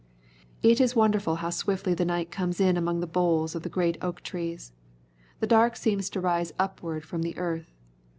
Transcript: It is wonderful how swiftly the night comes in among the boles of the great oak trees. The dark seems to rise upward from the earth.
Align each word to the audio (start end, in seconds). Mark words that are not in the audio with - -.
It 0.63 0.81
is 0.81 0.95
wonderful 0.95 1.35
how 1.35 1.51
swiftly 1.51 1.93
the 1.93 2.05
night 2.05 2.31
comes 2.31 2.59
in 2.59 2.75
among 2.75 3.01
the 3.01 3.05
boles 3.05 3.53
of 3.53 3.61
the 3.61 3.69
great 3.69 3.99
oak 4.01 4.21
trees. 4.21 4.71
The 5.41 5.45
dark 5.45 5.75
seems 5.75 6.09
to 6.09 6.19
rise 6.19 6.53
upward 6.59 7.05
from 7.05 7.21
the 7.21 7.37
earth. 7.37 7.69